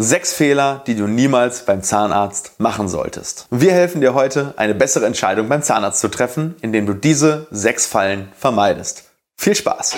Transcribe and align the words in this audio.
Sechs 0.00 0.32
Fehler, 0.32 0.84
die 0.86 0.94
du 0.94 1.08
niemals 1.08 1.64
beim 1.64 1.82
Zahnarzt 1.82 2.52
machen 2.60 2.86
solltest. 2.86 3.48
Wir 3.50 3.72
helfen 3.72 4.00
dir 4.00 4.14
heute, 4.14 4.54
eine 4.56 4.72
bessere 4.72 5.06
Entscheidung 5.06 5.48
beim 5.48 5.60
Zahnarzt 5.60 5.98
zu 5.98 6.06
treffen, 6.06 6.54
indem 6.60 6.86
du 6.86 6.94
diese 6.94 7.48
sechs 7.50 7.86
Fallen 7.86 8.28
vermeidest. 8.38 9.10
Viel 9.36 9.56
Spaß! 9.56 9.96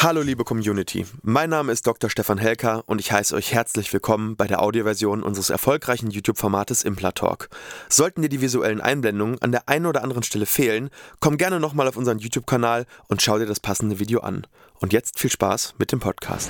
Hallo 0.00 0.22
liebe 0.22 0.44
Community, 0.44 1.06
mein 1.22 1.50
Name 1.50 1.72
ist 1.72 1.84
Dr. 1.84 2.08
Stefan 2.08 2.38
Helker 2.38 2.84
und 2.86 3.00
ich 3.00 3.10
heiße 3.10 3.34
euch 3.34 3.52
herzlich 3.52 3.92
willkommen 3.92 4.36
bei 4.36 4.46
der 4.46 4.62
Audioversion 4.62 5.24
unseres 5.24 5.50
erfolgreichen 5.50 6.12
YouTube-Formates 6.12 6.84
Implatalk. 6.84 7.48
Sollten 7.88 8.22
dir 8.22 8.28
die 8.28 8.40
visuellen 8.40 8.80
Einblendungen 8.80 9.42
an 9.42 9.50
der 9.50 9.68
einen 9.68 9.86
oder 9.86 10.04
anderen 10.04 10.22
Stelle 10.22 10.46
fehlen, 10.46 10.90
komm 11.18 11.36
gerne 11.36 11.58
nochmal 11.58 11.88
auf 11.88 11.96
unseren 11.96 12.20
YouTube-Kanal 12.20 12.86
und 13.08 13.22
schau 13.22 13.40
dir 13.40 13.46
das 13.46 13.58
passende 13.58 13.98
Video 13.98 14.20
an. 14.20 14.46
Und 14.78 14.92
jetzt 14.92 15.18
viel 15.18 15.32
Spaß 15.32 15.74
mit 15.78 15.90
dem 15.90 15.98
Podcast. 15.98 16.48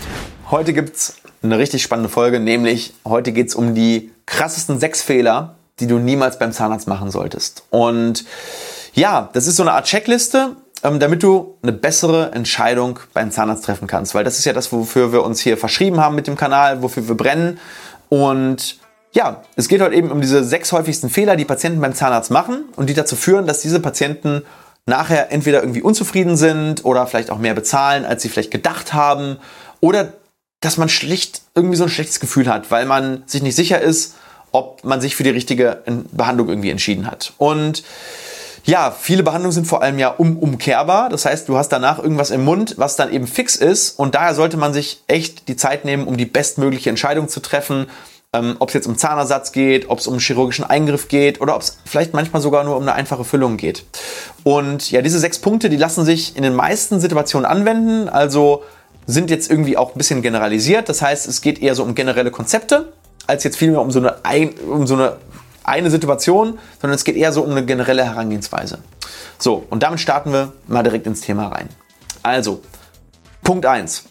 Heute 0.50 0.74
gibt 0.74 0.96
es 0.96 1.16
eine 1.40 1.56
richtig 1.56 1.82
spannende 1.82 2.10
Folge, 2.10 2.40
nämlich 2.40 2.92
heute 3.06 3.32
geht 3.32 3.48
es 3.48 3.54
um 3.54 3.74
die 3.74 4.10
krassesten 4.26 4.78
sechs 4.78 5.00
Fehler, 5.00 5.56
die 5.80 5.86
du 5.86 5.98
niemals 5.98 6.38
beim 6.38 6.52
Zahnarzt 6.52 6.86
machen 6.86 7.10
solltest. 7.10 7.62
Und 7.70 8.26
ja, 8.92 9.30
das 9.32 9.46
ist 9.46 9.56
so 9.56 9.62
eine 9.62 9.72
Art 9.72 9.86
Checkliste, 9.86 10.56
ähm, 10.82 11.00
damit 11.00 11.22
du 11.22 11.56
eine 11.62 11.72
bessere 11.72 12.32
Entscheidung 12.32 13.00
beim 13.14 13.30
Zahnarzt 13.30 13.64
treffen 13.64 13.86
kannst. 13.86 14.14
Weil 14.14 14.24
das 14.24 14.38
ist 14.38 14.44
ja 14.44 14.52
das, 14.52 14.72
wofür 14.72 15.12
wir 15.12 15.22
uns 15.22 15.40
hier 15.40 15.56
verschrieben 15.56 16.00
haben 16.00 16.14
mit 16.14 16.26
dem 16.26 16.36
Kanal, 16.36 16.82
wofür 16.82 17.08
wir 17.08 17.16
brennen. 17.16 17.58
Und 18.08 18.78
ja, 19.12 19.42
es 19.56 19.68
geht 19.68 19.80
heute 19.80 19.94
eben 19.94 20.10
um 20.10 20.20
diese 20.20 20.44
sechs 20.44 20.72
häufigsten 20.72 21.10
Fehler, 21.10 21.36
die 21.36 21.44
Patienten 21.44 21.80
beim 21.80 21.94
Zahnarzt 21.94 22.30
machen 22.30 22.64
und 22.76 22.88
die 22.88 22.94
dazu 22.94 23.16
führen, 23.16 23.46
dass 23.46 23.60
diese 23.60 23.80
Patienten 23.80 24.42
nachher 24.86 25.30
entweder 25.32 25.60
irgendwie 25.60 25.82
unzufrieden 25.82 26.36
sind 26.36 26.84
oder 26.84 27.06
vielleicht 27.06 27.30
auch 27.30 27.38
mehr 27.38 27.54
bezahlen, 27.54 28.04
als 28.04 28.22
sie 28.22 28.28
vielleicht 28.28 28.50
gedacht 28.50 28.94
haben 28.94 29.38
oder 29.80 30.14
dass 30.60 30.76
man 30.76 30.88
schlicht 30.88 31.42
irgendwie 31.54 31.76
so 31.76 31.84
ein 31.84 31.90
schlechtes 31.90 32.20
Gefühl 32.20 32.48
hat, 32.48 32.70
weil 32.70 32.86
man 32.86 33.22
sich 33.26 33.42
nicht 33.42 33.54
sicher 33.54 33.80
ist, 33.80 34.16
ob 34.50 34.82
man 34.84 35.00
sich 35.00 35.14
für 35.14 35.22
die 35.22 35.30
richtige 35.30 35.82
Behandlung 36.10 36.48
irgendwie 36.48 36.70
entschieden 36.70 37.06
hat. 37.06 37.32
Und 37.38 37.84
ja, 38.64 38.90
viele 38.90 39.22
Behandlungen 39.22 39.52
sind 39.52 39.66
vor 39.66 39.82
allem 39.82 39.98
ja 39.98 40.08
umkehrbar. 40.08 41.08
Das 41.08 41.24
heißt, 41.24 41.48
du 41.48 41.56
hast 41.56 41.70
danach 41.70 41.98
irgendwas 41.98 42.30
im 42.30 42.44
Mund, 42.44 42.74
was 42.76 42.96
dann 42.96 43.12
eben 43.12 43.26
fix 43.26 43.56
ist. 43.56 43.98
Und 43.98 44.14
daher 44.14 44.34
sollte 44.34 44.56
man 44.56 44.72
sich 44.72 45.02
echt 45.06 45.48
die 45.48 45.56
Zeit 45.56 45.84
nehmen, 45.84 46.06
um 46.06 46.16
die 46.16 46.26
bestmögliche 46.26 46.90
Entscheidung 46.90 47.28
zu 47.28 47.40
treffen. 47.40 47.86
Ähm, 48.34 48.56
ob 48.58 48.68
es 48.68 48.74
jetzt 48.74 48.86
um 48.86 48.98
Zahnersatz 48.98 49.52
geht, 49.52 49.88
ob 49.88 50.00
es 50.00 50.06
um 50.06 50.18
chirurgischen 50.18 50.66
Eingriff 50.66 51.08
geht 51.08 51.40
oder 51.40 51.54
ob 51.56 51.62
es 51.62 51.78
vielleicht 51.86 52.12
manchmal 52.12 52.42
sogar 52.42 52.62
nur 52.62 52.76
um 52.76 52.82
eine 52.82 52.92
einfache 52.92 53.24
Füllung 53.24 53.56
geht. 53.56 53.86
Und 54.44 54.90
ja, 54.90 55.00
diese 55.00 55.18
sechs 55.18 55.38
Punkte, 55.38 55.70
die 55.70 55.78
lassen 55.78 56.04
sich 56.04 56.36
in 56.36 56.42
den 56.42 56.54
meisten 56.54 57.00
Situationen 57.00 57.46
anwenden. 57.46 58.10
Also 58.10 58.64
sind 59.06 59.30
jetzt 59.30 59.50
irgendwie 59.50 59.78
auch 59.78 59.94
ein 59.94 59.98
bisschen 59.98 60.20
generalisiert. 60.20 60.90
Das 60.90 61.00
heißt, 61.00 61.26
es 61.26 61.40
geht 61.40 61.62
eher 61.62 61.74
so 61.74 61.82
um 61.82 61.94
generelle 61.94 62.30
Konzepte, 62.30 62.92
als 63.26 63.42
jetzt 63.44 63.56
vielmehr 63.56 63.80
um 63.80 63.90
so 63.90 63.98
eine, 63.98 64.16
um 64.70 64.86
so 64.86 64.94
eine 64.94 65.16
eine 65.68 65.90
Situation, 65.90 66.58
sondern 66.80 66.94
es 66.94 67.04
geht 67.04 67.16
eher 67.16 67.32
so 67.32 67.42
um 67.42 67.50
eine 67.50 67.64
generelle 67.64 68.04
Herangehensweise. 68.04 68.78
So, 69.38 69.64
und 69.70 69.82
damit 69.82 70.00
starten 70.00 70.32
wir 70.32 70.52
mal 70.66 70.82
direkt 70.82 71.06
ins 71.06 71.20
Thema 71.20 71.48
rein. 71.48 71.68
Also, 72.22 72.60
Punkt 73.42 73.66
1. 73.66 74.04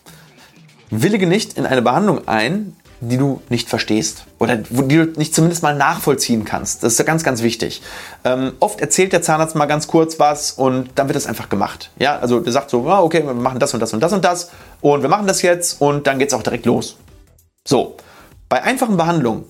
Willige 0.89 1.27
nicht 1.27 1.58
in 1.58 1.66
eine 1.66 1.81
Behandlung 1.81 2.27
ein, 2.27 2.75
die 2.99 3.17
du 3.17 3.41
nicht 3.49 3.69
verstehst 3.69 4.25
oder 4.39 4.58
die 4.58 4.95
du 4.97 5.05
nicht 5.17 5.36
zumindest 5.36 5.61
mal 5.61 5.75
nachvollziehen 5.75 6.45
kannst. 6.45 6.83
Das 6.83 6.97
ist 6.97 7.05
ganz, 7.05 7.23
ganz 7.23 7.44
wichtig. 7.44 7.81
Ähm, 8.23 8.53
oft 8.59 8.81
erzählt 8.81 9.14
der 9.14 9.21
Zahnarzt 9.21 9.55
mal 9.55 9.66
ganz 9.66 9.88
kurz 9.88 10.19
was 10.19 10.52
und 10.52 10.89
dann 10.95 11.08
wird 11.08 11.16
das 11.16 11.27
einfach 11.27 11.49
gemacht. 11.49 11.92
Ja, 11.99 12.17
also 12.17 12.39
der 12.39 12.53
sagt 12.53 12.69
so, 12.69 12.86
oh, 12.88 13.03
okay, 13.03 13.23
wir 13.23 13.33
machen 13.33 13.59
das 13.59 13.73
und 13.73 13.81
das 13.81 13.94
und 13.94 13.99
das 13.99 14.14
und 14.14 14.25
das 14.25 14.52
und 14.81 15.02
wir 15.02 15.09
machen 15.09 15.27
das 15.27 15.42
jetzt 15.42 15.80
und 15.81 16.08
dann 16.08 16.17
geht 16.17 16.30
es 16.30 16.33
auch 16.33 16.44
direkt 16.44 16.66
los. 16.66 16.97
So, 17.67 17.97
bei 18.49 18.64
einfachen 18.64 18.98
Behandlungen 18.98 19.45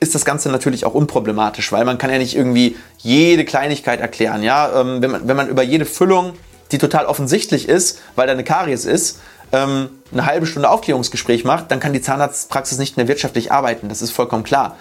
ist 0.00 0.14
das 0.14 0.24
Ganze 0.24 0.50
natürlich 0.50 0.84
auch 0.84 0.94
unproblematisch, 0.94 1.72
weil 1.72 1.84
man 1.84 1.98
kann 1.98 2.10
ja 2.10 2.18
nicht 2.18 2.36
irgendwie 2.36 2.76
jede 2.98 3.44
Kleinigkeit 3.44 4.00
erklären. 4.00 4.42
Ja? 4.42 4.80
Ähm, 4.80 5.02
wenn, 5.02 5.10
man, 5.10 5.28
wenn 5.28 5.36
man 5.36 5.48
über 5.48 5.62
jede 5.62 5.84
Füllung, 5.84 6.32
die 6.72 6.78
total 6.78 7.06
offensichtlich 7.06 7.68
ist, 7.68 8.00
weil 8.14 8.26
da 8.26 8.32
eine 8.32 8.44
Karies 8.44 8.84
ist, 8.84 9.20
ähm, 9.52 9.88
eine 10.12 10.26
halbe 10.26 10.46
Stunde 10.46 10.70
Aufklärungsgespräch 10.70 11.44
macht, 11.44 11.70
dann 11.70 11.80
kann 11.80 11.92
die 11.92 12.02
Zahnarztpraxis 12.02 12.78
nicht 12.78 12.96
mehr 12.96 13.08
wirtschaftlich 13.08 13.52
arbeiten. 13.52 13.88
Das 13.88 14.02
ist 14.02 14.10
vollkommen 14.10 14.42
klar. 14.42 14.76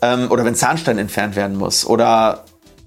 Ähm, 0.00 0.30
oder 0.30 0.44
wenn 0.44 0.54
Zahnstein 0.54 0.98
entfernt 0.98 1.36
werden 1.36 1.56
muss 1.56 1.84
oder 1.84 2.44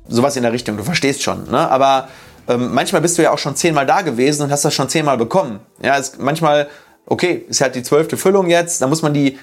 sowas 0.07 0.35
in 0.37 0.43
der 0.43 0.53
Richtung. 0.53 0.77
Du 0.77 0.83
verstehst 0.83 1.21
schon. 1.21 1.49
Ne? 1.51 1.69
Aber 1.69 2.07
ähm, 2.47 2.73
manchmal 2.73 3.01
bist 3.01 3.17
du 3.17 3.21
ja 3.21 3.31
auch 3.31 3.37
schon 3.37 3.55
zehnmal 3.55 3.85
da 3.85 4.01
gewesen 4.01 4.43
und 4.43 4.51
hast 4.51 4.63
das 4.63 4.73
schon 4.73 4.87
zehnmal 4.89 5.17
bekommen. 5.17 5.59
Ja, 5.81 5.95
ist 5.95 6.19
manchmal 6.19 6.67
okay, 7.07 7.45
ist 7.47 7.61
halt 7.61 7.75
die 7.75 7.83
zwölfte 7.83 8.17
Füllung 8.17 8.47
jetzt, 8.47 8.81
da 8.81 8.87
muss 8.87 9.01
man 9.01 9.13
die, 9.13 9.39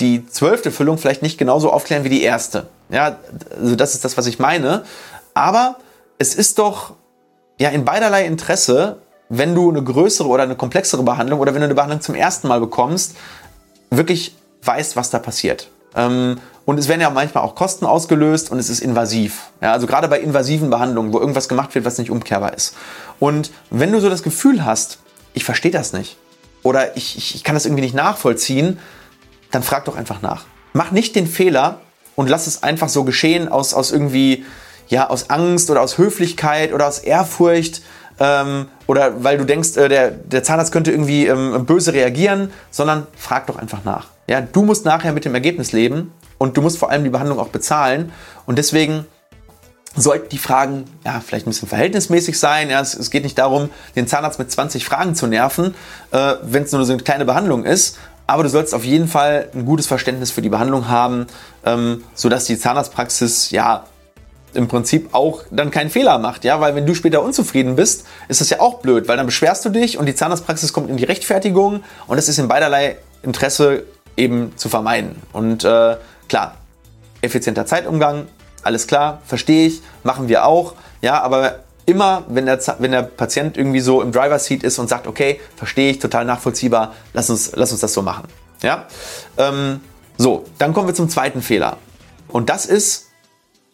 die 0.00 0.26
zwölfte 0.26 0.70
Füllung 0.70 0.98
vielleicht 0.98 1.22
nicht 1.22 1.38
genauso 1.38 1.72
aufklären 1.72 2.04
wie 2.04 2.08
die 2.08 2.22
erste. 2.22 2.68
Ja, 2.88 3.18
also 3.58 3.76
das 3.76 3.94
ist 3.94 4.04
das, 4.04 4.16
was 4.16 4.26
ich 4.26 4.38
meine. 4.38 4.84
Aber 5.34 5.76
es 6.18 6.34
ist 6.34 6.58
doch 6.58 6.94
ja 7.58 7.70
in 7.70 7.84
beiderlei 7.84 8.24
Interesse, 8.24 8.98
wenn 9.28 9.54
du 9.54 9.70
eine 9.70 9.82
größere 9.82 10.28
oder 10.28 10.42
eine 10.42 10.56
komplexere 10.56 11.02
Behandlung 11.02 11.40
oder 11.40 11.54
wenn 11.54 11.60
du 11.60 11.66
eine 11.66 11.74
Behandlung 11.74 12.00
zum 12.00 12.14
ersten 12.14 12.48
Mal 12.48 12.60
bekommst, 12.60 13.14
wirklich 13.90 14.34
weißt, 14.62 14.96
was 14.96 15.10
da 15.10 15.18
passiert. 15.18 15.70
Ähm, 15.94 16.38
und 16.64 16.78
es 16.78 16.88
werden 16.88 17.00
ja 17.00 17.10
manchmal 17.10 17.44
auch 17.44 17.54
Kosten 17.54 17.84
ausgelöst 17.84 18.50
und 18.50 18.58
es 18.58 18.68
ist 18.68 18.80
invasiv. 18.80 19.50
Ja, 19.60 19.72
also 19.72 19.86
gerade 19.86 20.08
bei 20.08 20.20
invasiven 20.20 20.70
Behandlungen, 20.70 21.12
wo 21.12 21.18
irgendwas 21.18 21.48
gemacht 21.48 21.74
wird, 21.74 21.84
was 21.84 21.98
nicht 21.98 22.10
umkehrbar 22.10 22.54
ist. 22.54 22.76
Und 23.18 23.50
wenn 23.70 23.92
du 23.92 24.00
so 24.00 24.08
das 24.08 24.22
Gefühl 24.22 24.64
hast, 24.64 24.98
ich 25.32 25.44
verstehe 25.44 25.70
das 25.70 25.92
nicht 25.92 26.16
oder 26.62 26.96
ich, 26.96 27.16
ich, 27.16 27.34
ich 27.34 27.44
kann 27.44 27.54
das 27.54 27.66
irgendwie 27.66 27.82
nicht 27.82 27.94
nachvollziehen, 27.94 28.78
dann 29.50 29.62
frag 29.62 29.84
doch 29.84 29.96
einfach 29.96 30.22
nach. 30.22 30.44
Mach 30.72 30.90
nicht 30.90 31.16
den 31.16 31.26
Fehler 31.26 31.80
und 32.16 32.28
lass 32.28 32.46
es 32.46 32.62
einfach 32.62 32.88
so 32.88 33.04
geschehen 33.04 33.48
aus, 33.48 33.74
aus 33.74 33.92
irgendwie, 33.92 34.44
ja, 34.88 35.08
aus 35.08 35.30
Angst 35.30 35.70
oder 35.70 35.82
aus 35.82 35.98
Höflichkeit 35.98 36.72
oder 36.72 36.86
aus 36.86 36.98
Ehrfurcht 36.98 37.82
ähm, 38.20 38.68
oder 38.86 39.24
weil 39.24 39.38
du 39.38 39.44
denkst, 39.44 39.76
äh, 39.76 39.88
der, 39.88 40.10
der 40.10 40.42
Zahnarzt 40.42 40.72
könnte 40.72 40.92
irgendwie 40.92 41.26
ähm, 41.26 41.64
böse 41.64 41.92
reagieren, 41.92 42.52
sondern 42.70 43.06
frag 43.16 43.46
doch 43.46 43.56
einfach 43.56 43.84
nach. 43.84 44.08
Ja, 44.28 44.40
du 44.40 44.62
musst 44.62 44.84
nachher 44.84 45.12
mit 45.12 45.24
dem 45.24 45.34
Ergebnis 45.34 45.72
leben 45.72 46.12
und 46.38 46.56
du 46.56 46.62
musst 46.62 46.78
vor 46.78 46.90
allem 46.90 47.02
die 47.02 47.10
Behandlung 47.10 47.40
auch 47.40 47.48
bezahlen 47.48 48.12
und 48.46 48.58
deswegen 48.58 49.06
sollten 49.96 50.28
die 50.28 50.38
Fragen 50.38 50.84
ja, 51.04 51.20
vielleicht 51.24 51.46
ein 51.46 51.50
bisschen 51.50 51.68
verhältnismäßig 51.68 52.38
sein. 52.38 52.70
Ja, 52.70 52.80
es, 52.80 52.94
es, 52.94 53.10
geht 53.10 53.24
nicht 53.24 53.38
darum, 53.38 53.70
den 53.96 54.06
Zahnarzt 54.06 54.38
mit 54.38 54.50
20 54.50 54.84
Fragen 54.84 55.14
zu 55.14 55.26
nerven, 55.26 55.74
äh, 56.12 56.34
wenn 56.42 56.62
es 56.62 56.72
nur 56.72 56.84
so 56.84 56.92
eine 56.92 57.02
kleine 57.02 57.24
Behandlung 57.24 57.64
ist, 57.64 57.98
aber 58.30 58.44
du 58.44 58.48
sollst 58.48 58.74
auf 58.74 58.84
jeden 58.84 59.08
Fall 59.08 59.48
ein 59.54 59.64
gutes 59.64 59.86
Verständnis 59.86 60.30
für 60.30 60.42
die 60.42 60.48
Behandlung 60.48 60.88
haben, 60.88 61.26
ähm, 61.64 62.04
sodass 62.14 62.44
die 62.44 62.58
Zahnarztpraxis 62.58 63.50
ja 63.50 63.84
im 64.54 64.68
Prinzip 64.68 65.14
auch 65.14 65.42
dann 65.50 65.70
keinen 65.70 65.90
Fehler 65.90 66.18
macht, 66.18 66.44
ja, 66.44 66.60
weil 66.60 66.74
wenn 66.74 66.86
du 66.86 66.94
später 66.94 67.22
unzufrieden 67.22 67.76
bist, 67.76 68.04
ist 68.28 68.40
das 68.40 68.50
ja 68.50 68.60
auch 68.60 68.80
blöd, 68.80 69.08
weil 69.08 69.16
dann 69.16 69.26
beschwerst 69.26 69.64
du 69.64 69.68
dich 69.68 69.98
und 69.98 70.06
die 70.06 70.14
Zahnarztpraxis 70.14 70.72
kommt 70.72 70.90
in 70.90 70.96
die 70.96 71.04
Rechtfertigung 71.04 71.82
und 72.06 72.16
das 72.16 72.28
ist 72.28 72.38
in 72.38 72.48
beiderlei 72.48 72.96
Interesse 73.22 73.84
eben 74.16 74.52
zu 74.56 74.68
vermeiden. 74.68 75.22
Und 75.32 75.64
äh, 75.64 75.96
klar, 76.28 76.56
effizienter 77.22 77.66
Zeitumgang, 77.66 78.26
alles 78.62 78.86
klar, 78.86 79.22
verstehe 79.26 79.66
ich, 79.66 79.82
machen 80.02 80.28
wir 80.28 80.46
auch, 80.46 80.74
ja, 81.00 81.20
aber 81.22 81.60
immer, 81.90 82.24
wenn 82.28 82.46
der, 82.46 82.58
wenn 82.78 82.92
der 82.92 83.02
Patient 83.02 83.56
irgendwie 83.56 83.80
so 83.80 84.02
im 84.02 84.12
Driver 84.12 84.38
Seat 84.38 84.62
ist 84.62 84.78
und 84.78 84.88
sagt, 84.88 85.06
okay, 85.06 85.40
verstehe 85.56 85.90
ich, 85.90 85.98
total 85.98 86.24
nachvollziehbar, 86.24 86.94
lass 87.12 87.30
uns, 87.30 87.52
lass 87.54 87.72
uns 87.72 87.80
das 87.80 87.92
so 87.92 88.02
machen. 88.02 88.24
Ja? 88.62 88.86
Ähm, 89.36 89.80
so, 90.16 90.44
dann 90.58 90.72
kommen 90.72 90.86
wir 90.86 90.94
zum 90.94 91.08
zweiten 91.08 91.42
Fehler. 91.42 91.76
Und 92.28 92.48
das 92.50 92.66
ist 92.66 93.06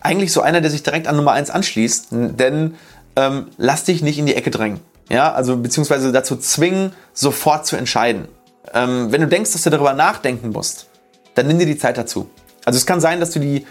eigentlich 0.00 0.32
so 0.32 0.40
einer, 0.40 0.60
der 0.60 0.70
sich 0.70 0.82
direkt 0.82 1.08
an 1.08 1.16
Nummer 1.16 1.32
1 1.32 1.50
anschließt, 1.50 2.08
denn 2.10 2.76
ähm, 3.16 3.48
lass 3.56 3.84
dich 3.84 4.02
nicht 4.02 4.18
in 4.18 4.26
die 4.26 4.34
Ecke 4.34 4.50
drängen. 4.50 4.80
Ja, 5.08 5.32
also 5.32 5.56
beziehungsweise 5.56 6.12
dazu 6.12 6.36
zwingen, 6.36 6.92
sofort 7.12 7.66
zu 7.66 7.76
entscheiden. 7.76 8.28
Ähm, 8.74 9.12
wenn 9.12 9.20
du 9.20 9.28
denkst, 9.28 9.52
dass 9.52 9.62
du 9.62 9.70
darüber 9.70 9.92
nachdenken 9.92 10.50
musst, 10.50 10.86
dann 11.34 11.46
nimm 11.46 11.58
dir 11.58 11.66
die 11.66 11.78
Zeit 11.78 11.96
dazu. 11.98 12.28
Also 12.64 12.76
es 12.76 12.86
kann 12.86 13.00
sein, 13.00 13.20
dass 13.20 13.30
du 13.30 13.38
die 13.38 13.66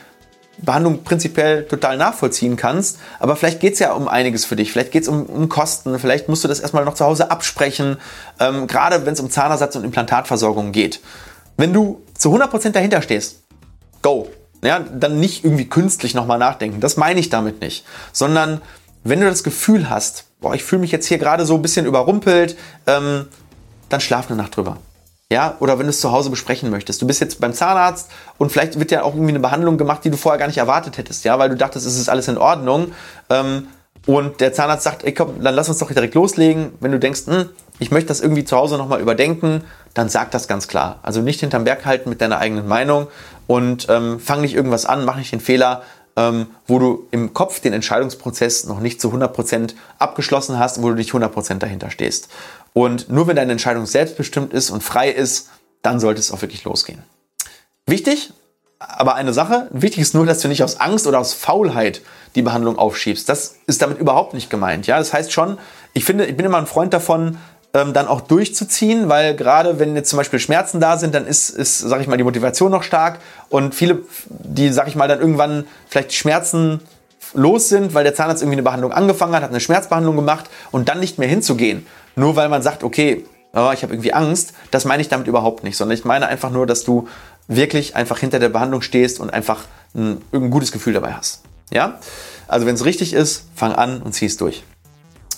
Behandlung 0.58 1.04
prinzipiell 1.04 1.66
total 1.66 1.98
nachvollziehen 1.98 2.56
kannst. 2.56 3.00
Aber 3.20 3.36
vielleicht 3.36 3.60
geht 3.60 3.74
es 3.74 3.80
ja 3.80 3.94
um 3.94 4.08
einiges 4.08 4.46
für 4.46 4.56
dich. 4.56 4.72
Vielleicht 4.72 4.92
geht 4.92 5.04
es 5.04 5.10
um, 5.10 5.26
um, 5.26 5.50
Kosten. 5.50 5.98
Vielleicht 6.00 6.30
musst 6.30 6.44
du 6.44 6.48
das 6.48 6.60
erstmal 6.60 6.86
noch 6.86 6.94
zu 6.96 7.06
Hause 7.06 7.32
absprechen. 7.32 7.98
Ähm, 8.40 8.68
gerade 8.68 9.06
wenn 9.06 9.14
es 9.14 9.20
um 9.20 9.30
Zahnersatz 9.30 9.76
und 9.76 9.84
Implantatversorgung 9.84 10.72
geht. 10.72 11.02
Wenn 11.58 11.74
du 11.74 12.02
zu 12.16 12.34
100% 12.36 12.72
dahinter 12.72 13.02
stehst, 13.02 13.44
go. 14.02 14.30
Ja, 14.64 14.80
dann 14.80 15.20
nicht 15.20 15.44
irgendwie 15.44 15.70
künstlich 15.70 16.16
nochmal 16.16 16.40
nachdenken. 16.40 16.80
Das 16.80 16.98
meine 16.98 17.20
ich 17.20 17.30
damit 17.30 17.62
nicht. 17.62 17.86
Sondern 18.12 18.62
wenn 19.04 19.20
du 19.20 19.28
das 19.28 19.44
Gefühl 19.44 19.90
hast, 19.90 20.26
boah, 20.42 20.56
ich 20.56 20.64
fühle 20.64 20.82
mich 20.82 20.92
jetzt 20.92 21.06
hier 21.06 21.20
gerade 21.20 21.46
so 21.46 21.56
ein 21.56 21.62
bisschen 21.62 21.86
überrumpelt, 21.86 22.58
ähm, 22.88 23.28
dann 23.90 24.02
schlaf 24.02 24.30
eine 24.30 24.38
Nacht 24.38 24.58
drüber. 24.58 24.78
Ja, 25.36 25.58
oder 25.60 25.78
wenn 25.78 25.86
du 25.86 25.90
es 25.90 26.00
zu 26.00 26.14
Hause 26.14 26.30
besprechen 26.30 26.70
möchtest. 26.70 27.02
Du 27.02 27.08
bist 27.08 27.20
jetzt 27.20 27.42
beim 27.42 27.52
Zahnarzt 27.52 28.10
und 28.38 28.54
vielleicht 28.54 28.80
wird 28.80 28.90
ja 28.90 29.04
auch 29.04 29.16
irgendwie 29.16 29.32
eine 29.32 29.42
Behandlung 29.42 29.78
gemacht, 29.78 30.06
die 30.06 30.10
du 30.10 30.16
vorher 30.16 30.40
gar 30.40 30.48
nicht 30.48 30.60
erwartet 30.60 30.98
hättest, 30.98 31.26
ja, 31.26 31.38
weil 31.38 31.50
du 31.50 31.58
dachtest, 31.58 31.86
es 31.86 32.00
ist 32.00 32.08
alles 32.08 32.30
in 32.30 32.38
Ordnung. 32.38 32.94
Ähm, 33.30 33.68
und 34.06 34.40
der 34.40 34.54
Zahnarzt 34.54 34.86
sagt, 34.86 35.04
ey, 35.04 35.14
komm, 35.14 35.44
dann 35.44 35.54
lass 35.54 35.68
uns 35.68 35.80
doch 35.80 35.92
direkt 35.92 36.16
loslegen. 36.16 36.72
Wenn 36.80 36.94
du 36.94 37.00
denkst, 37.00 37.24
hm, 37.26 37.50
ich 37.80 37.92
möchte 37.92 38.08
das 38.08 38.22
irgendwie 38.22 38.46
zu 38.46 38.56
Hause 38.56 38.78
nochmal 38.78 39.02
überdenken, 39.02 39.66
dann 39.94 40.08
sag 40.08 40.32
das 40.32 40.48
ganz 40.48 40.70
klar. 40.70 41.00
Also 41.04 41.20
nicht 41.20 41.42
hinterm 41.42 41.66
Berg 41.66 41.86
halten 41.86 42.10
mit 42.10 42.22
deiner 42.22 42.38
eigenen 42.38 42.66
Meinung 42.66 43.08
und 43.46 43.88
ähm, 43.90 44.22
fang 44.22 44.40
nicht 44.40 44.56
irgendwas 44.56 44.86
an, 44.86 45.04
mach 45.04 45.18
nicht 45.18 45.34
den 45.34 45.42
Fehler, 45.42 45.82
ähm, 46.16 46.48
wo 46.66 46.80
du 46.80 47.10
im 47.12 47.34
Kopf 47.34 47.60
den 47.60 47.74
Entscheidungsprozess 47.74 48.68
noch 48.68 48.80
nicht 48.80 49.02
zu 49.02 49.12
100% 49.12 49.74
abgeschlossen 50.00 50.60
hast, 50.60 50.82
wo 50.82 50.88
du 50.88 50.96
nicht 50.96 51.12
100% 51.12 51.58
dahinter 51.58 51.92
stehst. 51.92 52.30
Und 52.76 53.10
nur 53.10 53.26
wenn 53.28 53.38
deine 53.38 53.54
Entscheidung 53.54 53.86
selbstbestimmt 53.86 54.52
ist 54.54 54.70
und 54.70 54.84
frei 54.84 55.10
ist, 55.10 55.48
dann 55.82 56.02
sollte 56.02 56.20
es 56.20 56.30
auch 56.32 56.42
wirklich 56.42 56.66
losgehen. 56.66 57.02
Wichtig, 57.86 58.34
aber 58.80 59.16
eine 59.16 59.32
Sache, 59.32 59.70
wichtig 59.72 60.02
ist 60.02 60.14
nur, 60.14 60.26
dass 60.26 60.42
du 60.42 60.50
nicht 60.50 60.62
aus 60.62 60.82
Angst 60.82 61.08
oder 61.08 61.20
aus 61.20 61.34
Faulheit 61.34 62.02
die 62.36 62.42
Behandlung 62.42 62.78
aufschiebst. 62.78 63.30
Das 63.30 63.56
ist 63.66 63.82
damit 63.82 64.00
überhaupt 64.00 64.34
nicht 64.34 64.50
gemeint. 64.50 64.88
Ja, 64.88 64.98
das 64.98 65.14
heißt 65.14 65.32
schon, 65.32 65.58
ich 65.94 66.04
finde, 66.04 66.26
ich 66.26 66.36
bin 66.36 66.46
immer 66.46 66.58
ein 66.58 66.68
Freund 66.68 66.94
davon, 66.94 67.38
ähm, 67.74 67.94
dann 67.94 68.10
auch 68.10 68.20
durchzuziehen, 68.20 69.08
weil 69.08 69.38
gerade 69.38 69.80
wenn 69.80 69.96
jetzt 69.96 70.10
zum 70.10 70.18
Beispiel 70.18 70.40
Schmerzen 70.40 70.82
da 70.82 70.98
sind, 70.98 71.16
dann 71.16 71.26
ist, 71.26 71.52
ist, 71.52 71.80
sag 71.80 72.02
ich 72.02 72.08
mal, 72.08 72.18
die 72.18 72.26
Motivation 72.26 72.72
noch 72.72 72.84
stark 72.84 73.20
und 73.48 73.74
viele, 73.74 74.00
die, 74.28 74.70
sag 74.74 74.90
ich 74.90 74.98
mal, 74.98 75.08
dann 75.08 75.22
irgendwann 75.22 75.66
vielleicht 75.88 76.12
Schmerzen 76.12 76.82
los 77.34 77.70
sind, 77.70 77.94
weil 77.94 78.04
der 78.04 78.16
Zahnarzt 78.16 78.42
irgendwie 78.42 78.56
eine 78.56 78.64
Behandlung 78.64 78.92
angefangen 78.92 79.34
hat, 79.34 79.44
hat 79.44 79.50
eine 79.50 79.62
Schmerzbehandlung 79.62 80.18
gemacht 80.18 80.50
und 80.72 80.90
dann 80.90 81.00
nicht 81.00 81.18
mehr 81.20 81.30
hinzugehen, 81.30 81.86
nur 82.16 82.36
weil 82.36 82.50
man 82.50 82.62
sagt, 82.62 82.84
okay, 82.84 83.26
oh, 83.54 83.72
ich 83.74 83.84
habe 83.84 83.94
irgendwie 83.94 84.14
Angst, 84.14 84.54
das 84.72 84.86
meine 84.86 85.02
ich 85.02 85.10
damit 85.10 85.28
überhaupt 85.28 85.64
nicht, 85.64 85.78
sondern 85.78 85.98
ich 85.98 86.06
meine 86.06 86.28
einfach 86.28 86.52
nur, 86.52 86.68
dass 86.68 86.84
du 86.84 87.08
wirklich 87.48 87.96
einfach 87.96 88.20
hinter 88.20 88.40
der 88.40 88.50
Behandlung 88.50 88.82
stehst 88.82 89.20
und 89.20 89.34
einfach 89.34 89.64
ein, 89.94 90.22
ein 90.34 90.50
gutes 90.50 90.72
Gefühl 90.72 90.94
dabei 90.94 91.14
hast. 91.14 91.42
Ja? 91.72 92.00
Also 92.48 92.66
wenn 92.66 92.76
es 92.76 92.86
richtig 92.86 93.14
ist, 93.14 93.46
fang 93.56 93.74
an 93.74 94.02
und 94.02 94.14
zieh 94.14 94.26
es 94.26 94.38
durch. 94.38 94.64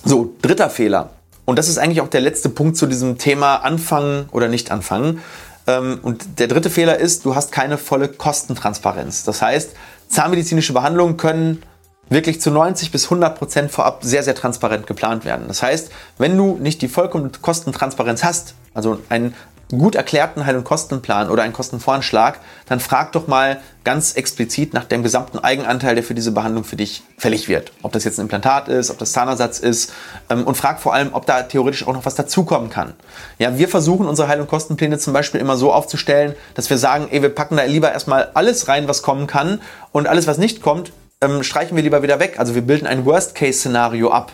So, 0.04 0.34
dritter 0.42 0.70
Fehler. 0.70 1.12
Und 1.46 1.58
das 1.58 1.70
ist 1.70 1.78
eigentlich 1.78 2.02
auch 2.02 2.10
der 2.10 2.22
letzte 2.22 2.50
Punkt 2.50 2.78
zu 2.78 2.88
diesem 2.88 3.18
Thema 3.18 3.58
Anfangen 3.58 4.28
oder 4.32 4.48
nicht 4.48 4.72
anfangen. 4.72 5.22
Ähm, 5.66 6.00
und 6.02 6.40
der 6.40 6.48
dritte 6.48 6.70
Fehler 6.70 6.98
ist, 6.98 7.26
du 7.26 7.36
hast 7.36 7.52
keine 7.52 7.78
volle 7.78 8.10
Kostentransparenz. 8.10 9.24
Das 9.24 9.42
heißt, 9.42 9.72
zahnmedizinische 10.10 10.74
Behandlungen 10.74 11.18
können 11.18 11.64
wirklich 12.10 12.42
zu 12.42 12.52
90 12.52 12.92
bis 12.92 13.06
100 13.06 13.38
Prozent 13.38 13.72
vorab 13.72 14.04
sehr, 14.04 14.24
sehr 14.24 14.36
transparent 14.36 14.88
geplant 14.88 15.26
werden. 15.26 15.48
Das 15.48 15.62
heißt, 15.62 15.92
wenn 16.18 16.38
du 16.38 16.58
nicht 16.60 16.82
die 16.82 16.88
vollkommene 16.88 17.32
Kostentransparenz 17.42 18.24
hast, 18.24 18.56
also 18.74 19.00
ein 19.10 19.34
gut 19.70 19.96
erklärten 19.96 20.46
Heil- 20.46 20.56
und 20.56 20.64
Kostenplan 20.64 21.30
oder 21.30 21.44
einen 21.44 21.54
Kostenvoranschlag, 21.54 22.40
dann 22.68 22.80
frag 22.80 23.12
doch 23.12 23.28
mal 23.28 23.60
ganz 23.84 24.14
explizit 24.14 24.74
nach 24.74 24.86
dem 24.86 25.04
gesamten 25.04 25.40
Eigenanteil, 25.40 25.96
der 25.96 26.04
für 26.04 26.14
diese 26.14 26.32
Behandlung 26.32 26.64
für 26.64 26.78
dich 26.78 27.04
fällig 27.18 27.48
wird. 27.48 27.72
Ob 27.82 27.92
das 27.92 28.04
jetzt 28.04 28.18
ein 28.18 28.24
Implantat 28.24 28.70
ist, 28.70 28.90
ob 28.90 28.98
das 28.98 29.12
Zahnersatz 29.12 29.60
ist 29.60 29.92
ähm, 30.30 30.46
und 30.46 30.56
frag 30.56 30.80
vor 30.80 30.94
allem, 30.94 31.10
ob 31.14 31.26
da 31.26 31.44
theoretisch 31.44 31.86
auch 31.88 31.94
noch 31.94 32.06
was 32.06 32.16
dazukommen 32.16 32.70
kann. 32.70 32.94
Ja, 33.40 33.58
wir 33.58 33.68
versuchen 33.68 34.08
unsere 34.08 34.28
Heil- 34.28 34.42
und 34.42 34.48
Kostenpläne 34.48 35.00
zum 35.00 35.14
Beispiel 35.14 35.42
immer 35.42 35.58
so 35.58 35.74
aufzustellen, 35.74 36.36
dass 36.56 36.70
wir 36.70 36.78
sagen, 36.78 37.08
ey, 37.12 37.22
wir 37.22 37.34
packen 37.34 37.58
da 37.58 37.64
lieber 37.64 37.92
erstmal 37.92 38.30
alles 38.34 38.68
rein, 38.68 38.88
was 38.88 39.02
kommen 39.02 39.28
kann 39.28 39.62
und 39.92 40.08
alles, 40.08 40.28
was 40.28 40.38
nicht 40.38 40.62
kommt, 40.62 40.92
ähm, 41.22 41.44
streichen 41.44 41.76
wir 41.76 41.84
lieber 41.84 42.04
wieder 42.04 42.20
weg. 42.20 42.36
Also 42.38 42.56
wir 42.56 42.62
bilden 42.62 42.88
ein 42.88 43.06
Worst-Case-Szenario 43.06 44.10
ab. 44.12 44.32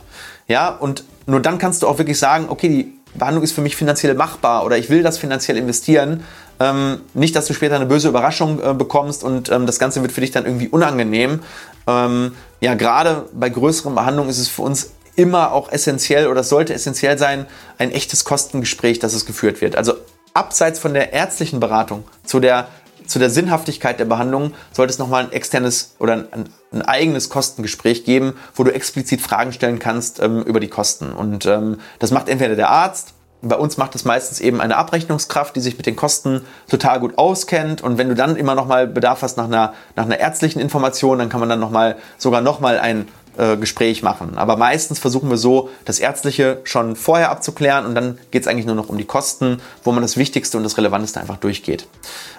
Ja, 0.47 0.69
und 0.69 1.03
nur 1.25 1.39
dann 1.39 1.57
kannst 1.57 1.83
du 1.83 1.88
auch 1.88 1.97
wirklich 1.97 2.19
sagen, 2.19 2.47
okay, 2.50 2.68
die 2.69 3.18
Behandlung 3.18 3.44
ist 3.44 3.53
für 3.53 3.62
mich 3.62 3.75
finanziell 3.75 4.13
machbar 4.15 4.65
oder 4.65 4.77
ich 4.77 4.89
will 4.89 5.03
das 5.03 5.18
finanziell 5.18 5.57
investieren. 5.57 6.24
Ähm, 6.59 7.01
nicht, 7.13 7.35
dass 7.35 7.45
du 7.45 7.53
später 7.53 7.75
eine 7.75 7.85
böse 7.85 8.09
Überraschung 8.09 8.62
äh, 8.62 8.74
bekommst 8.74 9.24
und 9.24 9.50
ähm, 9.50 9.65
das 9.65 9.80
Ganze 9.80 10.01
wird 10.01 10.12
für 10.12 10.21
dich 10.21 10.31
dann 10.31 10.45
irgendwie 10.45 10.68
unangenehm. 10.68 11.41
Ähm, 11.88 12.35
ja, 12.59 12.74
gerade 12.74 13.25
bei 13.33 13.50
größeren 13.50 13.95
Behandlungen 13.95 14.29
ist 14.29 14.39
es 14.39 14.47
für 14.47 14.63
uns 14.63 14.91
immer 15.15 15.51
auch 15.51 15.71
essentiell 15.71 16.27
oder 16.27 16.44
sollte 16.44 16.74
essentiell 16.74 17.18
sein, 17.18 17.45
ein 17.77 17.91
echtes 17.91 18.25
Kostengespräch, 18.25 19.00
dass 19.00 19.13
es 19.13 19.25
geführt 19.25 19.62
wird. 19.62 19.75
Also 19.75 19.94
abseits 20.33 20.79
von 20.79 20.94
der 20.94 21.13
ärztlichen 21.13 21.59
Beratung 21.59 22.03
zu 22.25 22.39
der 22.39 22.68
zu 23.13 23.19
der 23.19 23.30
Sinnhaftigkeit 23.30 24.00
der 24.00 24.06
Behandlung 24.06 24.54
sollte 24.71 24.92
es 24.92 24.98
nochmal 24.98 25.25
ein 25.25 25.31
externes 25.31 25.94
oder 26.00 26.13
ein, 26.13 26.50
ein, 26.71 26.81
eigenes 26.81 27.30
Kostengespräch 27.30 28.06
geben, 28.06 28.33
wo 28.56 28.63
du 28.63 28.74
explizit 28.74 29.21
Fragen 29.21 29.54
stellen 29.54 29.77
kannst 29.77 30.19
ähm, 30.19 30.42
über 30.42 30.60
die 30.60 30.68
Kosten. 30.68 31.13
Und 31.13 31.45
ähm, 31.45 31.77
das 32.00 32.10
macht 32.10 32.27
entweder 32.27 32.56
der 32.56 32.71
Arzt, 32.71 33.13
bei 33.44 33.56
uns 33.56 33.77
macht 33.77 33.94
es 33.94 34.04
meistens 34.04 34.39
eben 34.39 34.60
eine 34.62 34.77
Abrechnungskraft, 34.77 35.56
die 35.56 35.60
sich 35.60 35.77
mit 35.77 35.86
den 35.86 35.95
Kosten 35.95 36.42
total 36.69 37.00
gut 37.00 37.19
auskennt. 37.19 37.83
Und 37.83 38.00
wenn 38.00 38.10
du 38.10 38.15
dann 38.15 38.36
immer 38.36 38.56
nochmal 38.56 38.88
Bedarf 38.88 39.21
hast 39.21 39.38
nach 39.38 39.45
einer, 39.45 39.75
nach 39.95 40.06
einer 40.06 40.19
ärztlichen 40.19 40.60
Information, 40.60 41.19
dann 41.19 41.30
kann 41.30 41.39
man 41.39 41.50
dann 41.50 41.60
noch 41.60 41.69
mal, 41.69 41.98
sogar 42.18 42.42
nochmal 42.42 42.80
ein 42.80 43.07
äh, 43.38 43.57
Gespräch 43.57 44.03
machen. 44.03 44.38
Aber 44.38 44.57
meistens 44.57 45.00
versuchen 45.00 45.30
wir 45.30 45.38
so, 45.38 45.69
das 45.85 46.00
Ärztliche 46.00 46.62
schon 46.63 46.95
vorher 46.95 47.31
abzuklären 47.31 47.85
und 47.85 47.95
dann 47.95 48.18
geht 48.31 48.44
es 48.44 48.47
eigentlich 48.47 48.65
nur 48.65 48.75
noch 48.75 48.89
um 48.89 48.97
die 48.97 49.06
Kosten, 49.06 49.62
wo 49.83 49.91
man 49.91 50.01
das 50.01 50.18
Wichtigste 50.18 50.57
und 50.57 50.63
das 50.63 50.77
Relevanteste 50.77 51.19
einfach 51.19 51.38
durchgeht. 51.38 51.88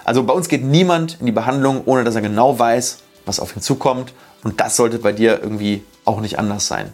Also 0.03 0.23
bei 0.23 0.33
uns 0.33 0.47
geht 0.47 0.63
niemand 0.63 1.17
in 1.19 1.25
die 1.25 1.31
Behandlung, 1.31 1.81
ohne 1.85 2.03
dass 2.03 2.15
er 2.15 2.21
genau 2.21 2.57
weiß, 2.57 2.99
was 3.25 3.39
auf 3.39 3.55
ihn 3.55 3.61
zukommt. 3.61 4.13
Und 4.43 4.59
das 4.61 4.75
sollte 4.75 4.99
bei 4.99 5.11
dir 5.11 5.41
irgendwie 5.41 5.83
auch 6.05 6.21
nicht 6.21 6.37
anders 6.39 6.67
sein. 6.67 6.93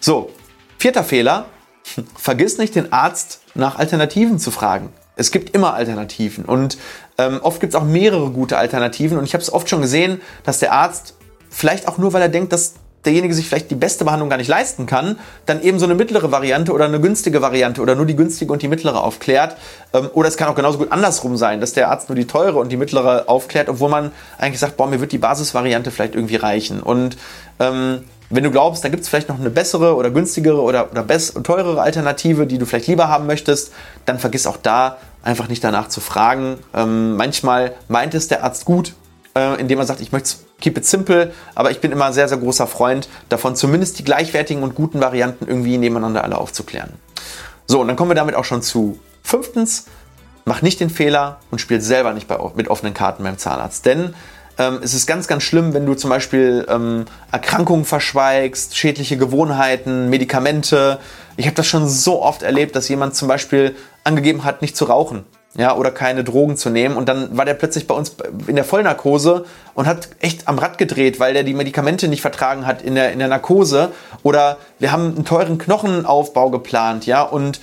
So, 0.00 0.30
vierter 0.78 1.04
Fehler. 1.04 1.46
Vergiss 2.16 2.58
nicht, 2.58 2.74
den 2.74 2.92
Arzt 2.92 3.40
nach 3.54 3.78
Alternativen 3.78 4.38
zu 4.38 4.50
fragen. 4.50 4.92
Es 5.16 5.30
gibt 5.30 5.54
immer 5.54 5.74
Alternativen 5.74 6.46
und 6.46 6.78
ähm, 7.18 7.40
oft 7.42 7.60
gibt 7.60 7.74
es 7.74 7.78
auch 7.78 7.84
mehrere 7.84 8.30
gute 8.30 8.56
Alternativen. 8.56 9.18
Und 9.18 9.24
ich 9.24 9.34
habe 9.34 9.42
es 9.42 9.52
oft 9.52 9.68
schon 9.68 9.82
gesehen, 9.82 10.20
dass 10.44 10.58
der 10.58 10.72
Arzt 10.72 11.14
vielleicht 11.50 11.86
auch 11.86 11.98
nur, 11.98 12.12
weil 12.12 12.22
er 12.22 12.28
denkt, 12.28 12.52
dass 12.52 12.74
derjenige 13.04 13.34
sich 13.34 13.48
vielleicht 13.48 13.70
die 13.70 13.76
beste 13.76 14.04
Behandlung 14.04 14.30
gar 14.30 14.36
nicht 14.36 14.48
leisten 14.48 14.86
kann, 14.86 15.18
dann 15.46 15.62
eben 15.62 15.78
so 15.78 15.86
eine 15.86 15.94
mittlere 15.94 16.30
Variante 16.30 16.72
oder 16.72 16.84
eine 16.84 17.00
günstige 17.00 17.42
Variante 17.42 17.80
oder 17.80 17.94
nur 17.94 18.06
die 18.06 18.16
günstige 18.16 18.52
und 18.52 18.62
die 18.62 18.68
mittlere 18.68 19.02
aufklärt. 19.02 19.56
Ähm, 19.92 20.08
oder 20.14 20.28
es 20.28 20.36
kann 20.36 20.48
auch 20.48 20.54
genauso 20.54 20.78
gut 20.78 20.92
andersrum 20.92 21.36
sein, 21.36 21.60
dass 21.60 21.72
der 21.72 21.90
Arzt 21.90 22.08
nur 22.08 22.16
die 22.16 22.26
teure 22.26 22.58
und 22.58 22.70
die 22.70 22.76
mittlere 22.76 23.28
aufklärt, 23.28 23.68
obwohl 23.68 23.90
man 23.90 24.12
eigentlich 24.38 24.60
sagt, 24.60 24.76
boah, 24.76 24.86
mir 24.86 25.00
wird 25.00 25.12
die 25.12 25.18
Basisvariante 25.18 25.90
vielleicht 25.90 26.14
irgendwie 26.14 26.36
reichen. 26.36 26.80
Und 26.80 27.16
ähm, 27.58 28.04
wenn 28.30 28.44
du 28.44 28.50
glaubst, 28.50 28.82
da 28.82 28.88
gibt 28.88 29.02
es 29.02 29.08
vielleicht 29.08 29.28
noch 29.28 29.38
eine 29.38 29.50
bessere 29.50 29.94
oder 29.94 30.10
günstigere 30.10 30.62
oder, 30.62 30.90
oder 30.90 31.06
teurere 31.42 31.82
Alternative, 31.82 32.46
die 32.46 32.56
du 32.56 32.64
vielleicht 32.64 32.86
lieber 32.86 33.08
haben 33.08 33.26
möchtest, 33.26 33.72
dann 34.06 34.18
vergiss 34.18 34.46
auch 34.46 34.56
da 34.56 34.96
einfach 35.22 35.48
nicht 35.48 35.62
danach 35.62 35.88
zu 35.88 36.00
fragen. 36.00 36.58
Ähm, 36.74 37.16
manchmal 37.16 37.74
meint 37.88 38.14
es 38.14 38.28
der 38.28 38.42
Arzt 38.42 38.64
gut, 38.64 38.94
äh, 39.36 39.60
indem 39.60 39.78
er 39.78 39.86
sagt, 39.86 40.00
ich 40.00 40.12
möchte 40.12 40.36
keep 40.62 40.78
it 40.78 40.86
simple, 40.86 41.32
aber 41.54 41.70
ich 41.70 41.80
bin 41.80 41.92
immer 41.92 42.12
sehr, 42.12 42.28
sehr 42.28 42.38
großer 42.38 42.66
Freund 42.66 43.08
davon, 43.28 43.54
zumindest 43.54 43.98
die 43.98 44.04
gleichwertigen 44.04 44.62
und 44.62 44.74
guten 44.74 45.00
Varianten 45.00 45.46
irgendwie 45.46 45.76
nebeneinander 45.76 46.24
alle 46.24 46.38
aufzuklären. 46.38 46.94
So, 47.66 47.80
und 47.80 47.88
dann 47.88 47.96
kommen 47.96 48.10
wir 48.10 48.14
damit 48.14 48.34
auch 48.34 48.44
schon 48.44 48.62
zu 48.62 48.98
fünftens, 49.22 49.86
mach 50.44 50.62
nicht 50.62 50.80
den 50.80 50.90
Fehler 50.90 51.40
und 51.50 51.60
spiel 51.60 51.80
selber 51.80 52.14
nicht 52.14 52.28
bei, 52.28 52.38
mit 52.54 52.68
offenen 52.68 52.94
Karten 52.94 53.22
beim 53.22 53.38
Zahnarzt. 53.38 53.84
Denn 53.84 54.14
ähm, 54.58 54.80
es 54.82 54.94
ist 54.94 55.06
ganz, 55.06 55.28
ganz 55.28 55.42
schlimm, 55.42 55.74
wenn 55.74 55.86
du 55.86 55.94
zum 55.94 56.10
Beispiel 56.10 56.66
ähm, 56.68 57.04
Erkrankungen 57.30 57.84
verschweigst, 57.84 58.76
schädliche 58.76 59.16
Gewohnheiten, 59.16 60.10
Medikamente. 60.10 60.98
Ich 61.36 61.46
habe 61.46 61.56
das 61.56 61.66
schon 61.66 61.88
so 61.88 62.22
oft 62.22 62.42
erlebt, 62.42 62.76
dass 62.76 62.88
jemand 62.88 63.14
zum 63.14 63.28
Beispiel 63.28 63.76
angegeben 64.04 64.44
hat, 64.44 64.62
nicht 64.62 64.76
zu 64.76 64.84
rauchen 64.86 65.24
ja, 65.56 65.76
oder 65.76 65.90
keine 65.90 66.24
Drogen 66.24 66.56
zu 66.56 66.70
nehmen. 66.70 66.96
Und 66.96 67.08
dann 67.08 67.36
war 67.36 67.44
der 67.44 67.54
plötzlich 67.54 67.86
bei 67.86 67.94
uns 67.94 68.16
in 68.46 68.56
der 68.56 68.64
Vollnarkose 68.64 69.44
und 69.74 69.86
hat 69.86 70.08
echt 70.20 70.48
am 70.48 70.58
Rad 70.58 70.78
gedreht, 70.78 71.20
weil 71.20 71.34
der 71.34 71.42
die 71.42 71.54
Medikamente 71.54 72.08
nicht 72.08 72.22
vertragen 72.22 72.66
hat 72.66 72.82
in 72.82 72.94
der, 72.94 73.12
in 73.12 73.18
der 73.18 73.28
Narkose. 73.28 73.92
Oder 74.22 74.58
wir 74.78 74.92
haben 74.92 75.14
einen 75.14 75.24
teuren 75.24 75.58
Knochenaufbau 75.58 76.50
geplant, 76.50 77.06
ja, 77.06 77.22
und 77.22 77.60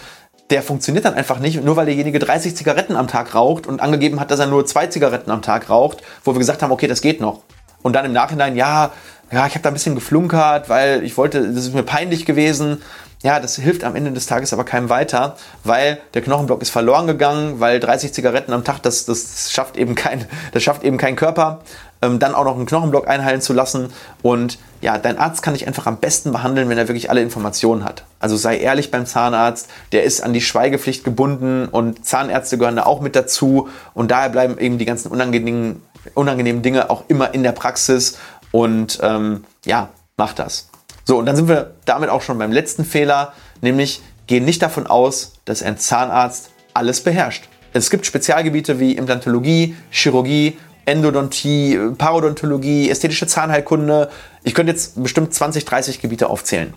der 0.50 0.64
funktioniert 0.64 1.06
dann 1.06 1.14
einfach 1.14 1.40
nicht, 1.40 1.64
nur 1.64 1.76
weil 1.76 1.86
derjenige 1.86 2.20
30 2.20 2.56
Zigaretten 2.56 2.96
am 2.96 3.08
Tag 3.08 3.36
raucht 3.36 3.68
und 3.68 3.82
angegeben 3.82 4.20
hat, 4.20 4.32
dass 4.32 4.40
er 4.40 4.48
nur 4.48 4.66
zwei 4.66 4.88
Zigaretten 4.88 5.30
am 5.30 5.42
Tag 5.42 5.70
raucht, 5.70 6.00
wo 6.24 6.34
wir 6.34 6.40
gesagt 6.40 6.64
haben, 6.64 6.72
okay, 6.72 6.88
das 6.88 7.02
geht 7.02 7.22
noch. 7.22 7.42
Und 7.84 7.94
dann 7.94 8.06
im 8.06 8.14
Nachhinein, 8.14 8.56
ja, 8.56 8.92
ja, 9.32 9.46
ich 9.46 9.54
habe 9.54 9.62
da 9.62 9.70
ein 9.70 9.74
bisschen 9.74 9.94
geflunkert, 9.96 10.70
weil 10.70 11.04
ich 11.04 11.16
wollte, 11.18 11.42
das 11.54 11.66
ist 11.66 11.76
mir 11.76 11.84
peinlich 11.84 12.26
gewesen. 12.26 12.82
Ja, 13.22 13.42
das 13.42 13.58
hilft 13.58 13.84
am 13.84 13.98
Ende 13.98 14.14
des 14.14 14.28
Tages 14.28 14.54
aber 14.54 14.64
keinem 14.64 14.88
weiter, 14.88 15.36
weil 15.66 16.00
der 16.14 16.22
Knochenblock 16.22 16.62
ist 16.62 16.70
verloren 16.70 17.06
gegangen, 17.06 17.60
weil 17.60 17.82
30 17.82 18.14
Zigaretten 18.14 18.54
am 18.54 18.64
Tag, 18.64 18.82
das, 18.82 19.04
das 19.04 19.52
schafft 19.52 19.76
eben 19.76 19.94
kein, 19.94 20.26
das 20.54 20.64
schafft 20.64 20.84
eben 20.84 20.98
kein 20.98 21.18
Körper. 21.18 21.60
Ähm, 22.02 22.20
dann 22.20 22.34
auch 22.34 22.46
noch 22.46 22.56
einen 22.56 22.66
Knochenblock 22.66 23.10
einheilen 23.10 23.42
zu 23.42 23.52
lassen. 23.52 23.92
Und 24.22 24.58
ja, 24.80 24.98
dein 24.98 25.18
Arzt 25.18 25.44
kann 25.44 25.54
dich 25.54 25.68
einfach 25.68 25.86
am 25.86 25.98
besten 25.98 26.32
behandeln, 26.32 26.70
wenn 26.70 26.78
er 26.78 26.88
wirklich 26.88 27.10
alle 27.10 27.22
Informationen 27.22 27.84
hat. 27.84 28.06
Also 28.22 28.38
sei 28.38 28.58
ehrlich 28.58 28.90
beim 28.90 29.06
Zahnarzt, 29.06 29.70
der 29.92 30.04
ist 30.04 30.24
an 30.24 30.32
die 30.32 30.40
Schweigepflicht 30.40 31.04
gebunden 31.04 31.66
und 31.66 32.06
Zahnärzte 32.06 32.58
gehören 32.58 32.78
da 32.78 32.86
auch 32.86 33.02
mit 33.02 33.18
dazu. 33.18 33.68
Und 33.94 34.12
daher 34.12 34.30
bleiben 34.30 34.58
eben 34.60 34.78
die 34.78 34.86
ganzen 34.86 35.12
unangenehmen, 35.12 35.82
unangenehmen 36.14 36.62
Dinge 36.62 36.90
auch 36.90 37.04
immer 37.10 37.34
in 37.34 37.44
der 37.44 37.52
Praxis. 37.52 38.18
Und 38.52 39.00
ähm, 39.04 39.44
ja, 39.66 39.90
mach 40.16 40.32
das. 40.32 40.69
So, 41.10 41.18
und 41.18 41.26
dann 41.26 41.36
sind 41.36 41.48
wir 41.48 41.72
damit 41.86 42.12
auch 42.12 42.22
schon 42.22 42.38
beim 42.38 42.52
letzten 42.52 42.86
Fehler, 42.86 43.34
nämlich 43.62 44.04
gehen 44.28 44.46
nicht 44.46 44.62
davon 44.62 44.86
aus, 44.86 45.34
dass 45.44 45.64
ein 45.64 45.80
Zahnarzt 45.80 46.52
alles 46.76 47.02
beherrscht. 47.02 47.46
Es 47.74 47.90
gibt 47.90 48.06
Spezialgebiete 48.06 48.80
wie 48.80 48.92
Implantologie, 48.92 49.76
Chirurgie, 49.90 50.60
Endodontie, 50.86 51.80
Parodontologie, 51.98 52.92
ästhetische 52.92 53.26
Zahnheilkunde, 53.26 54.12
Ich 54.44 54.54
könnte 54.54 54.72
jetzt 54.72 55.02
bestimmt 55.02 55.34
20, 55.34 55.66
30 55.66 56.00
Gebiete 56.00 56.30
aufzählen. 56.30 56.76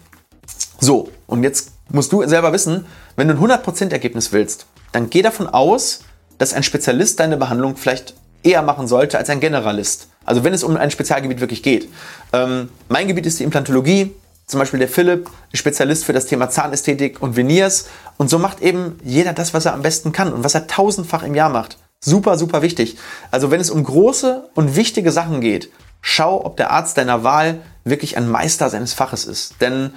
So, 0.81 1.11
und 1.27 1.43
jetzt 1.43 1.73
musst 1.91 2.11
du 2.11 2.27
selber 2.27 2.55
wissen, 2.55 2.87
wenn 3.17 3.29
du 3.29 3.35
ein 3.35 3.61
100% 3.61 3.93
Ergebnis 3.93 4.33
willst, 4.33 4.65
dann 4.93 5.11
geh 5.11 5.21
davon 5.21 5.47
aus, 5.47 6.05
dass 6.39 6.55
ein 6.55 6.63
Spezialist 6.63 7.21
deine 7.21 7.37
Behandlung 7.37 7.77
vielleicht 7.77 8.15
eher 8.43 8.63
machen 8.63 8.89
sollte 8.89 9.19
als 9.19 9.29
ein 9.29 9.41
Generalist. 9.41 10.09
Also 10.25 10.43
wenn 10.43 10.55
es 10.55 10.65
um 10.65 10.75
ein 10.79 10.91
Spezialgebiet 10.91 11.41
wirklich 11.41 11.63
geht. 11.63 11.89
Ähm, 12.33 12.71
mein 12.89 13.09
Gebiet 13.09 13.27
ist 13.27 13.39
die 13.39 13.45
Implantologie, 13.45 14.15
zum 14.47 14.61
Beispiel 14.61 14.81
der 14.81 14.89
Philipp, 14.89 15.31
Spezialist 15.55 16.05
für 16.05 16.13
das 16.13 16.27
Thema 16.27 16.51
Zahnästhetik 16.51 17.23
und 17.23 17.37
Veneers. 17.37 17.89
Und 18.17 18.29
so 18.29 18.39
macht 18.39 18.61
eben 18.61 18.99
jeder 19.05 19.33
das, 19.33 19.55
was 19.55 19.67
er 19.67 19.75
am 19.75 19.83
besten 19.83 20.13
kann 20.13 20.33
und 20.33 20.45
was 20.45 20.55
er 20.55 20.67
tausendfach 20.67 21.23
im 21.23 21.35
Jahr 21.35 21.51
macht. 21.51 21.79
Super, 22.01 22.37
super 22.37 22.63
wichtig. 22.63 22.97
Also 23.31 23.51
wenn 23.51 23.61
es 23.61 23.71
um 23.71 23.83
große 23.85 24.51
und 24.55 24.77
wichtige 24.77 25.13
Sachen 25.13 25.41
geht, 25.41 25.71
schau, 26.01 26.45
ob 26.45 26.57
der 26.57 26.73
Arzt 26.73 26.99
deiner 26.99 27.23
Wahl 27.23 27.63
wirklich 27.85 28.17
ein 28.17 28.29
Meister 28.29 28.69
seines 28.71 28.93
Faches 28.93 29.25
ist. 29.25 29.55
Denn 29.61 29.93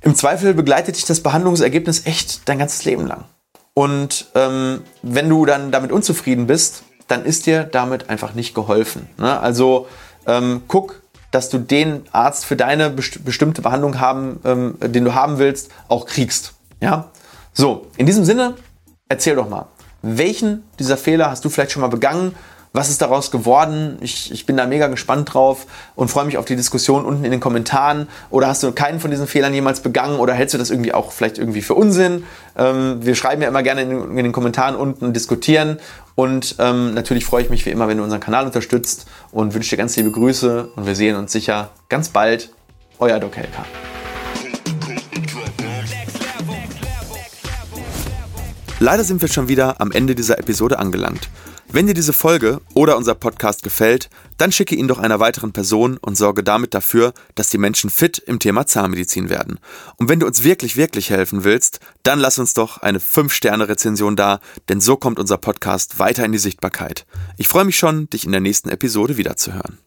im 0.00 0.14
Zweifel 0.14 0.54
begleitet 0.54 0.96
dich 0.96 1.06
das 1.06 1.20
Behandlungsergebnis 1.20 2.04
echt 2.04 2.48
dein 2.48 2.58
ganzes 2.58 2.84
Leben 2.84 3.06
lang. 3.06 3.24
Und 3.74 4.26
ähm, 4.34 4.82
wenn 5.02 5.28
du 5.28 5.46
dann 5.46 5.72
damit 5.72 5.92
unzufrieden 5.92 6.46
bist, 6.46 6.82
dann 7.08 7.24
ist 7.24 7.46
dir 7.46 7.64
damit 7.64 8.10
einfach 8.10 8.34
nicht 8.34 8.54
geholfen. 8.54 9.08
Ne? 9.16 9.38
Also 9.38 9.88
ähm, 10.26 10.62
guck, 10.68 11.02
dass 11.34 11.48
du 11.48 11.58
den 11.58 12.02
Arzt 12.12 12.44
für 12.44 12.54
deine 12.54 12.90
best 12.90 13.24
bestimmte 13.24 13.60
Behandlung 13.60 13.98
haben, 13.98 14.40
ähm, 14.44 14.76
den 14.80 15.04
du 15.04 15.14
haben 15.14 15.38
willst, 15.38 15.70
auch 15.88 16.06
kriegst. 16.06 16.54
Ja? 16.80 17.10
So, 17.52 17.88
in 17.96 18.06
diesem 18.06 18.24
Sinne, 18.24 18.54
erzähl 19.08 19.34
doch 19.34 19.48
mal, 19.48 19.66
welchen 20.02 20.62
dieser 20.78 20.96
Fehler 20.96 21.30
hast 21.30 21.44
du 21.44 21.48
vielleicht 21.48 21.72
schon 21.72 21.82
mal 21.82 21.88
begangen? 21.88 22.34
Was 22.72 22.88
ist 22.88 23.00
daraus 23.00 23.30
geworden? 23.30 23.98
Ich, 24.00 24.32
ich 24.32 24.46
bin 24.46 24.56
da 24.56 24.66
mega 24.66 24.88
gespannt 24.88 25.32
drauf 25.32 25.66
und 25.94 26.08
freue 26.08 26.24
mich 26.24 26.38
auf 26.38 26.44
die 26.44 26.56
Diskussion 26.56 27.04
unten 27.04 27.24
in 27.24 27.30
den 27.30 27.38
Kommentaren. 27.38 28.08
Oder 28.30 28.48
hast 28.48 28.64
du 28.64 28.72
keinen 28.72 28.98
von 28.98 29.12
diesen 29.12 29.28
Fehlern 29.28 29.54
jemals 29.54 29.80
begangen 29.80 30.18
oder 30.18 30.34
hältst 30.34 30.54
du 30.54 30.58
das 30.58 30.70
irgendwie 30.70 30.92
auch 30.92 31.12
vielleicht 31.12 31.38
irgendwie 31.38 31.62
für 31.62 31.74
Unsinn? 31.74 32.24
Ähm, 32.58 32.98
wir 33.00 33.14
schreiben 33.14 33.42
ja 33.42 33.48
immer 33.48 33.62
gerne 33.62 33.82
in, 33.82 34.18
in 34.18 34.24
den 34.24 34.32
Kommentaren 34.32 34.74
unten 34.74 35.04
und 35.04 35.14
diskutieren. 35.14 35.78
Und 36.14 36.56
ähm, 36.58 36.94
natürlich 36.94 37.24
freue 37.24 37.42
ich 37.42 37.50
mich 37.50 37.66
wie 37.66 37.70
immer, 37.70 37.88
wenn 37.88 37.98
du 37.98 38.04
unseren 38.04 38.20
Kanal 38.20 38.46
unterstützt 38.46 39.06
und 39.32 39.54
wünsche 39.54 39.70
dir 39.70 39.76
ganz 39.76 39.96
liebe 39.96 40.10
Grüße 40.10 40.68
und 40.76 40.86
wir 40.86 40.94
sehen 40.94 41.16
uns 41.16 41.32
sicher 41.32 41.70
ganz 41.88 42.08
bald. 42.08 42.50
Euer 43.00 43.18
Doc 43.18 43.36
Helker. 43.36 43.64
Leider 48.78 49.02
sind 49.02 49.20
wir 49.20 49.28
schon 49.28 49.48
wieder 49.48 49.80
am 49.80 49.90
Ende 49.90 50.14
dieser 50.14 50.38
Episode 50.38 50.78
angelangt. 50.78 51.28
Wenn 51.74 51.88
dir 51.88 51.94
diese 51.94 52.12
Folge 52.12 52.60
oder 52.74 52.96
unser 52.96 53.16
Podcast 53.16 53.64
gefällt, 53.64 54.08
dann 54.38 54.52
schicke 54.52 54.76
ihn 54.76 54.86
doch 54.86 55.00
einer 55.00 55.18
weiteren 55.18 55.52
Person 55.52 55.96
und 55.96 56.16
sorge 56.16 56.44
damit 56.44 56.72
dafür, 56.72 57.12
dass 57.34 57.50
die 57.50 57.58
Menschen 57.58 57.90
fit 57.90 58.16
im 58.16 58.38
Thema 58.38 58.64
Zahnmedizin 58.64 59.28
werden. 59.28 59.58
Und 59.96 60.08
wenn 60.08 60.20
du 60.20 60.26
uns 60.28 60.44
wirklich, 60.44 60.76
wirklich 60.76 61.10
helfen 61.10 61.42
willst, 61.42 61.80
dann 62.04 62.20
lass 62.20 62.38
uns 62.38 62.54
doch 62.54 62.78
eine 62.78 63.00
5-Sterne-Rezension 63.00 64.14
da, 64.14 64.38
denn 64.68 64.80
so 64.80 64.96
kommt 64.96 65.18
unser 65.18 65.36
Podcast 65.36 65.98
weiter 65.98 66.24
in 66.24 66.30
die 66.30 66.38
Sichtbarkeit. 66.38 67.06
Ich 67.38 67.48
freue 67.48 67.64
mich 67.64 67.76
schon, 67.76 68.08
dich 68.08 68.24
in 68.24 68.30
der 68.30 68.40
nächsten 68.40 68.68
Episode 68.68 69.16
wiederzuhören. 69.16 69.78